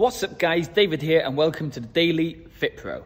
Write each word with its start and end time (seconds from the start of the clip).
What's 0.00 0.22
up 0.22 0.38
guys, 0.38 0.66
David 0.66 1.02
here 1.02 1.20
and 1.20 1.36
welcome 1.36 1.70
to 1.72 1.78
the 1.78 1.86
Daily 1.86 2.46
Fit 2.52 2.78
Pro. 2.78 3.04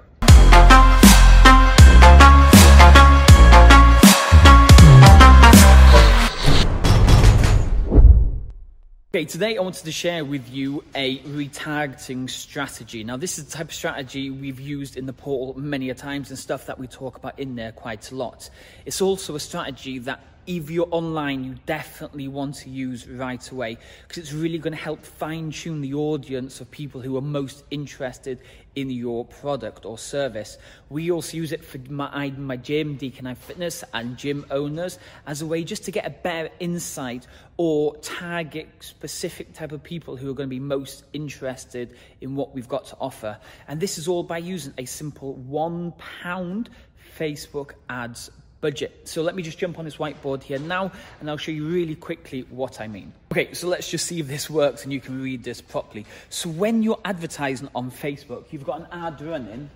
Okay, 9.09 9.25
today 9.25 9.57
I 9.57 9.61
wanted 9.61 9.85
to 9.85 9.91
share 9.91 10.25
with 10.25 10.49
you 10.49 10.85
a 10.95 11.19
retargeting 11.19 12.31
strategy. 12.31 13.03
Now, 13.03 13.17
this 13.17 13.41
is 13.41 13.47
the 13.47 13.51
type 13.51 13.71
of 13.71 13.75
strategy 13.75 14.31
we've 14.31 14.61
used 14.61 14.97
in 14.97 15.07
the 15.07 15.13
portal 15.13 15.61
many 15.61 15.91
a 15.91 15.95
times 15.95 16.31
and 16.31 16.39
stuff 16.39 16.67
that 16.67 16.79
we 16.79 16.87
talk 16.87 17.17
about 17.17 17.37
in 17.41 17.57
there 17.57 17.73
quite 17.73 18.13
a 18.13 18.15
lot. 18.15 18.49
It's 18.87 19.01
also 19.01 19.35
a 19.35 19.41
strategy 19.41 19.99
that 19.99 20.21
if 20.47 20.71
you're 20.71 20.89
online, 20.91 21.45
you 21.45 21.55
definitely 21.67 22.29
want 22.29 22.57
to 22.57 22.71
use 22.71 23.09
right 23.09 23.51
away 23.51 23.79
because 24.03 24.19
it's 24.19 24.33
really 24.33 24.59
going 24.59 24.73
to 24.73 24.83
help 24.83 25.05
fine 25.05 25.51
tune 25.51 25.81
the 25.81 25.95
audience 25.95 26.61
of 26.61 26.71
people 26.71 27.01
who 27.01 27.17
are 27.17 27.23
most 27.23 27.65
interested 27.71 28.41
in 28.75 28.91
your 28.91 29.25
product 29.25 29.87
or 29.87 29.97
service. 29.97 30.59
We 30.91 31.11
also 31.11 31.37
use 31.37 31.53
it 31.53 31.65
for 31.65 31.79
my, 31.89 32.31
my 32.37 32.57
gym, 32.57 32.97
Deacon 32.97 33.27
Eye 33.27 33.35
Fitness, 33.35 33.85
and 33.93 34.17
gym 34.17 34.45
owners 34.51 34.99
as 35.27 35.43
a 35.43 35.47
way 35.47 35.65
just 35.65 35.85
to 35.85 35.91
get 35.91 36.07
a 36.07 36.11
better 36.11 36.51
insight 36.61 37.27
or 37.57 37.97
target 37.99 38.69
specific 38.81 39.53
type 39.55 39.73
of 39.73 39.83
people 39.83 40.17
who 40.17 40.31
are 40.31 40.35
going 40.35 40.49
to 40.49 40.55
be 40.55 40.61
most 40.61 41.05
interested 41.13 41.97
in 42.21 42.35
what 42.35 42.55
we've 42.55 42.69
got 42.69 42.87
to 42.87 42.97
offer. 43.01 43.39
And 43.69 43.81
this 43.81 43.99
is 43.99 44.09
all 44.09 44.23
by 44.23 44.39
using 44.39 44.75
a 44.79 44.85
simple 44.85 45.35
one 45.35 45.93
pound 45.93 46.71
Facebook 47.17 47.73
ads 47.89 48.31
budget. 48.65 49.07
So 49.07 49.21
let 49.21 49.35
me 49.35 49.43
just 49.43 49.59
jump 49.59 49.79
on 49.79 49.85
this 49.85 49.99
whiteboard 49.99 50.43
here 50.43 50.59
now 50.59 50.91
and 51.21 51.29
I'll 51.29 51.37
show 51.37 51.53
you 51.53 51.67
really 51.67 51.95
quickly 51.95 52.47
what 52.49 52.81
I 52.81 52.89
mean. 52.89 53.13
Okay, 53.31 53.53
so 53.53 53.69
let's 53.69 53.91
just 53.91 54.07
see 54.07 54.21
if 54.21 54.27
this 54.27 54.49
works 54.49 54.85
and 54.85 54.91
you 54.91 55.03
can 55.03 55.21
read 55.21 55.45
this 55.45 55.61
properly. 55.61 56.07
So 56.31 56.49
when 56.49 56.83
you're 56.83 56.99
advertising 57.05 57.69
on 57.75 57.91
Facebook, 57.91 58.45
you've 58.53 58.65
got 58.65 58.81
an 58.81 58.87
ad 58.91 59.21
running 59.21 59.69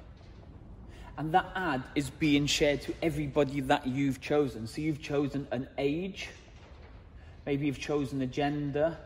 and 1.18 1.32
that 1.32 1.52
ad 1.54 1.82
is 1.94 2.08
being 2.08 2.46
shared 2.46 2.80
to 2.80 2.94
everybody 3.02 3.60
that 3.60 3.86
you've 3.86 4.22
chosen. 4.22 4.66
So 4.66 4.80
you've 4.80 5.02
chosen 5.02 5.46
an 5.50 5.68
age, 5.76 6.30
maybe 7.44 7.66
you've 7.66 7.78
chosen 7.78 8.22
a 8.22 8.26
gender, 8.26 8.96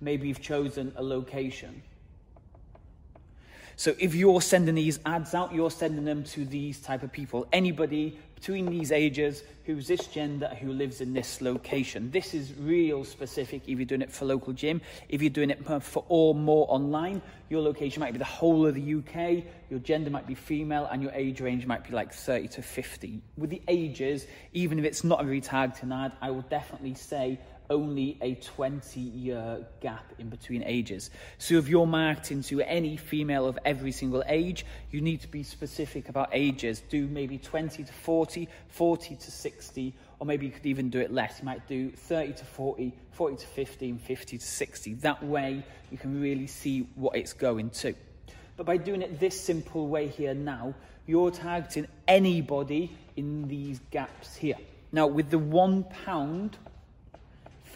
maybe 0.00 0.28
you've 0.28 0.40
chosen 0.40 0.92
a 0.94 1.02
location. 1.02 1.82
So 3.78 3.94
if 3.98 4.14
you're 4.14 4.40
sending 4.40 4.74
these 4.74 4.98
ads 5.04 5.34
out, 5.34 5.52
you're 5.54 5.70
sending 5.70 6.06
them 6.06 6.24
to 6.24 6.46
these 6.46 6.80
type 6.80 7.02
of 7.02 7.12
people. 7.12 7.46
Anybody 7.52 8.18
between 8.34 8.66
these 8.66 8.90
ages 8.90 9.42
who's 9.64 9.86
this 9.86 10.06
gender 10.06 10.48
who 10.60 10.72
lives 10.72 11.02
in 11.02 11.12
this 11.12 11.42
location. 11.42 12.10
This 12.10 12.32
is 12.32 12.54
real 12.58 13.04
specific 13.04 13.62
if 13.66 13.78
you're 13.78 13.84
doing 13.84 14.00
it 14.00 14.10
for 14.10 14.24
local 14.24 14.54
gym. 14.54 14.80
If 15.10 15.20
you're 15.20 15.30
doing 15.30 15.50
it 15.50 15.62
for 15.82 16.04
all 16.08 16.32
more 16.32 16.66
online, 16.70 17.20
your 17.50 17.60
location 17.60 18.00
might 18.00 18.12
be 18.12 18.18
the 18.18 18.24
whole 18.24 18.66
of 18.66 18.74
the 18.74 18.94
UK, 18.94 19.44
your 19.68 19.80
gender 19.80 20.08
might 20.08 20.26
be 20.26 20.34
female, 20.34 20.88
and 20.90 21.02
your 21.02 21.12
age 21.12 21.40
range 21.40 21.66
might 21.66 21.84
be 21.84 21.94
like 21.94 22.14
30 22.14 22.48
to 22.48 22.62
50. 22.62 23.20
With 23.36 23.50
the 23.50 23.60
ages, 23.68 24.26
even 24.52 24.78
if 24.78 24.84
it's 24.86 25.04
not 25.04 25.20
a 25.20 25.24
retargeting 25.24 25.92
ad, 25.94 26.12
I 26.22 26.30
will 26.30 26.42
definitely 26.42 26.94
say 26.94 27.38
only 27.70 28.18
a 28.20 28.34
20 28.34 29.00
year 29.00 29.66
gap 29.80 30.12
in 30.18 30.28
between 30.28 30.62
ages. 30.64 31.10
So 31.38 31.54
if 31.54 31.68
you're 31.68 31.86
marketing 31.86 32.42
to 32.44 32.60
any 32.62 32.96
female 32.96 33.46
of 33.46 33.58
every 33.64 33.92
single 33.92 34.22
age, 34.26 34.64
you 34.90 35.00
need 35.00 35.20
to 35.22 35.28
be 35.28 35.42
specific 35.42 36.08
about 36.08 36.30
ages. 36.32 36.80
Do 36.88 37.06
maybe 37.06 37.38
20 37.38 37.84
to 37.84 37.92
40, 37.92 38.48
40 38.68 39.16
to 39.16 39.30
60, 39.30 39.94
or 40.18 40.26
maybe 40.26 40.46
you 40.46 40.52
could 40.52 40.66
even 40.66 40.90
do 40.90 41.00
it 41.00 41.12
less. 41.12 41.38
You 41.40 41.46
might 41.46 41.66
do 41.68 41.90
30 41.90 42.34
to 42.34 42.44
40, 42.44 42.92
40 43.12 43.36
to 43.36 43.46
50, 43.46 43.90
and 43.90 44.00
50 44.00 44.38
to 44.38 44.44
60. 44.44 44.94
That 44.94 45.22
way 45.22 45.64
you 45.90 45.98
can 45.98 46.20
really 46.20 46.46
see 46.46 46.88
what 46.94 47.16
it's 47.16 47.32
going 47.32 47.70
to. 47.70 47.94
But 48.56 48.66
by 48.66 48.78
doing 48.78 49.02
it 49.02 49.20
this 49.20 49.38
simple 49.38 49.88
way 49.88 50.08
here 50.08 50.34
now, 50.34 50.74
you're 51.06 51.30
targeting 51.30 51.86
anybody 52.08 52.96
in 53.16 53.48
these 53.48 53.80
gaps 53.90 54.34
here. 54.34 54.56
Now, 54.92 55.06
with 55.06 55.30
the 55.30 55.38
one 55.38 55.84
pound 56.04 56.56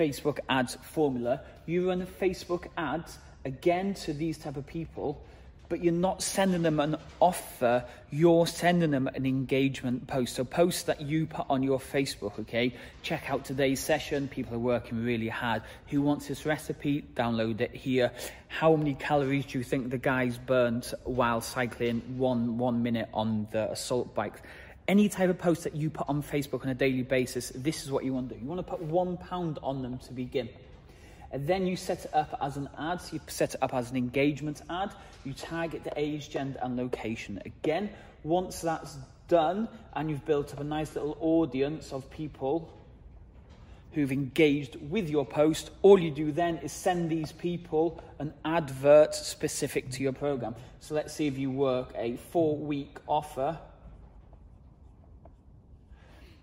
Facebook 0.01 0.39
ads 0.49 0.79
formula. 0.81 1.43
You 1.67 1.89
run 1.89 2.07
Facebook 2.07 2.69
ads 2.79 3.19
again 3.45 3.93
to 3.93 4.15
these 4.15 4.39
type 4.39 4.57
of 4.57 4.67
people, 4.67 5.23
but 5.69 5.85
you're 5.85 5.93
not 5.93 6.23
sending 6.23 6.63
them 6.63 6.81
an 6.81 6.97
offer, 7.21 7.85
you're 8.11 8.47
sending 8.47 8.93
them 8.93 9.09
an 9.09 9.27
engagement 9.27 10.07
post. 10.07 10.37
So 10.37 10.43
posts 10.43 10.85
that 10.85 11.03
you 11.03 11.27
put 11.27 11.45
on 11.51 11.63
your 11.63 11.79
Facebook, 11.79 12.39
okay? 12.41 12.75
Check 13.03 13.31
out 13.31 13.45
today's 13.45 13.79
session. 13.79 14.27
People 14.27 14.57
are 14.57 14.61
working 14.75 15.05
really 15.05 15.29
hard. 15.29 15.63
Who 15.89 16.01
wants 16.01 16.29
this 16.29 16.47
recipe? 16.47 17.05
Download 17.15 17.61
it 17.61 17.75
here. 17.75 18.11
How 18.49 18.75
many 18.77 18.95
calories 18.95 19.45
do 19.45 19.59
you 19.59 19.65
think 19.65 19.91
the 19.91 19.99
guys 19.99 20.39
burnt 20.39 20.95
while 21.05 21.43
cycling 21.43 22.01
one 22.17 22.57
one 22.57 22.83
minute 22.83 23.11
on 23.13 23.49
the 23.51 23.71
assault 23.71 24.15
bikes? 24.15 24.41
Any 24.91 25.09
type 25.09 25.31
of 25.31 25.39
post 25.39 25.63
that 25.63 25.77
you 25.77 25.89
put 25.89 26.09
on 26.09 26.21
Facebook 26.21 26.65
on 26.65 26.69
a 26.69 26.75
daily 26.75 27.05
basis, 27.05 27.53
this 27.55 27.85
is 27.85 27.93
what 27.93 28.05
you 28.05 28.13
want 28.13 28.29
to 28.29 28.35
do. 28.35 28.41
You 28.41 28.49
want 28.49 28.59
to 28.59 28.69
put 28.69 28.83
one 28.83 29.17
pound 29.17 29.61
on 29.63 29.83
them 29.83 29.99
to 29.99 30.13
begin. 30.13 30.49
And 31.31 31.47
then 31.47 31.65
you 31.65 31.77
set 31.77 32.07
it 32.07 32.13
up 32.13 32.37
as 32.43 32.57
an 32.57 32.69
ad. 32.77 33.01
So 33.01 33.15
you 33.15 33.21
set 33.29 33.55
it 33.55 33.63
up 33.63 33.73
as 33.73 33.93
an 33.93 33.97
engagement 33.97 34.63
ad. 34.69 34.91
You 35.25 35.33
target 35.33 35.85
the 35.85 35.93
age, 35.95 36.29
gender, 36.31 36.59
and 36.61 36.77
location. 36.77 37.41
Again, 37.45 37.91
once 38.25 38.63
that's 38.63 38.97
done 39.29 39.69
and 39.95 40.11
you've 40.11 40.27
built 40.27 40.53
up 40.53 40.59
a 40.59 40.65
nice 40.65 40.97
little 40.97 41.17
audience 41.21 41.93
of 41.93 42.11
people 42.11 42.69
who've 43.93 44.11
engaged 44.11 44.75
with 44.91 45.09
your 45.09 45.25
post, 45.25 45.71
all 45.83 46.01
you 46.01 46.11
do 46.11 46.33
then 46.33 46.57
is 46.65 46.73
send 46.73 47.11
these 47.11 47.31
people 47.31 48.03
an 48.19 48.35
advert 48.45 49.15
specific 49.15 49.89
to 49.91 50.03
your 50.03 50.13
program. 50.13 50.57
So 50.81 50.97
let's 50.97 51.15
see 51.15 51.29
if 51.29 51.39
you 51.39 51.53
work 51.53 51.93
a 51.95 52.17
four 52.33 52.57
week 52.57 52.99
offer 53.07 53.57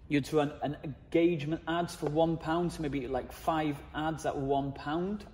You'd 0.09 0.31
run 0.31 0.53
an 0.61 0.77
engagement 0.83 1.61
ads 1.67 1.95
for 1.95 2.05
one 2.07 2.37
pound, 2.37 2.71
so 2.71 2.81
maybe 2.81 3.07
like 3.07 3.31
five 3.31 3.77
ads 3.93 4.25
at 4.25 4.37
one 4.37 4.71
pound. 4.71 5.25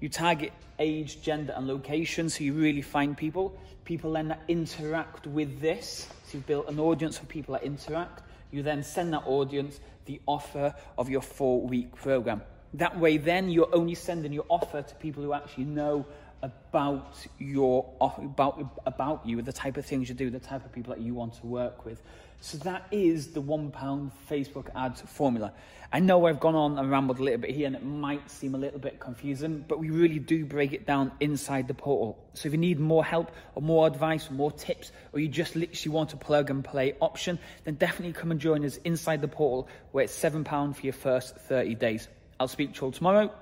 You 0.00 0.08
target 0.08 0.52
age, 0.78 1.22
gender, 1.22 1.52
and 1.56 1.66
location, 1.66 2.28
so 2.28 2.44
you 2.44 2.52
really 2.52 2.82
find 2.82 3.16
people. 3.16 3.58
People 3.84 4.12
then 4.12 4.36
interact 4.48 5.26
with 5.26 5.60
this. 5.60 6.08
So 6.26 6.38
you've 6.38 6.46
built 6.46 6.68
an 6.68 6.78
audience 6.78 7.18
for 7.18 7.26
people 7.26 7.54
that 7.54 7.64
interact. 7.64 8.22
You 8.50 8.62
then 8.62 8.82
send 8.82 9.12
that 9.14 9.26
audience 9.26 9.80
the 10.04 10.20
offer 10.26 10.74
of 10.96 11.08
your 11.08 11.22
four 11.22 11.62
week 11.62 11.94
program. 11.94 12.42
That 12.74 12.98
way, 12.98 13.16
then 13.16 13.50
you're 13.50 13.74
only 13.74 13.94
sending 13.94 14.32
your 14.32 14.46
offer 14.48 14.82
to 14.82 14.94
people 14.96 15.22
who 15.22 15.32
actually 15.32 15.64
know 15.64 16.06
about 16.44 17.16
your 17.38 17.90
about 18.00 18.80
about 18.86 19.26
you, 19.26 19.40
the 19.42 19.52
type 19.52 19.76
of 19.76 19.86
things 19.86 20.08
you 20.08 20.14
do, 20.14 20.30
the 20.30 20.38
type 20.38 20.64
of 20.64 20.72
people 20.72 20.94
that 20.94 21.02
you 21.02 21.14
want 21.14 21.34
to 21.40 21.46
work 21.46 21.84
with. 21.84 22.02
So 22.40 22.58
that 22.58 22.86
is 22.90 23.28
the 23.28 23.40
one 23.40 23.70
pound 23.70 24.10
Facebook 24.30 24.68
ads 24.76 25.00
formula. 25.00 25.52
I 25.90 26.00
know 26.00 26.26
I've 26.26 26.40
gone 26.40 26.54
on 26.54 26.76
and 26.76 26.90
rambled 26.90 27.18
a 27.18 27.22
little 27.22 27.38
bit 27.38 27.52
here 27.52 27.66
and 27.66 27.76
it 27.76 27.84
might 27.84 28.28
seem 28.30 28.54
a 28.54 28.58
little 28.58 28.80
bit 28.80 29.00
confusing, 29.00 29.64
but 29.66 29.78
we 29.78 29.88
really 29.90 30.18
do 30.18 30.44
break 30.44 30.72
it 30.72 30.86
down 30.86 31.12
inside 31.20 31.68
the 31.68 31.74
portal. 31.74 32.18
So 32.34 32.48
if 32.48 32.52
you 32.52 32.58
need 32.58 32.80
more 32.80 33.04
help 33.04 33.30
or 33.54 33.62
more 33.62 33.86
advice 33.86 34.28
or 34.28 34.34
more 34.34 34.52
tips, 34.52 34.92
or 35.12 35.20
you 35.20 35.28
just 35.28 35.56
literally 35.56 35.94
want 35.94 36.12
a 36.12 36.16
plug 36.16 36.50
and 36.50 36.62
play 36.64 36.94
option, 37.00 37.38
then 37.62 37.76
definitely 37.76 38.12
come 38.12 38.30
and 38.30 38.40
join 38.40 38.64
us 38.64 38.76
inside 38.78 39.22
the 39.22 39.28
portal 39.28 39.68
where 39.92 40.04
it's 40.04 40.18
£7 40.18 40.76
for 40.76 40.82
your 40.82 40.92
first 40.92 41.36
30 41.36 41.76
days. 41.76 42.08
I'll 42.38 42.48
speak 42.48 42.74
to 42.74 42.80
you 42.80 42.84
all 42.86 42.92
tomorrow. 42.92 43.32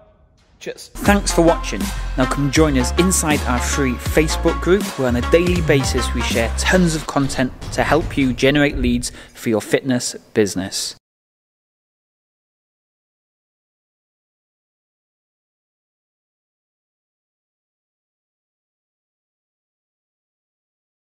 Cheers. 0.62 0.90
Thanks 0.94 1.32
for 1.32 1.42
watching. 1.42 1.80
Now 2.16 2.24
come 2.24 2.52
join 2.52 2.78
us 2.78 2.92
inside 2.96 3.40
our 3.48 3.58
free 3.58 3.94
Facebook 3.94 4.60
group 4.60 4.84
where 4.96 5.08
on 5.08 5.16
a 5.16 5.30
daily 5.32 5.60
basis 5.62 6.14
we 6.14 6.22
share 6.22 6.54
tons 6.56 6.94
of 6.94 7.04
content 7.08 7.52
to 7.72 7.82
help 7.82 8.16
you 8.16 8.32
generate 8.32 8.76
leads 8.76 9.10
for 9.34 9.48
your 9.48 9.60
fitness 9.60 10.14
business. 10.34 10.94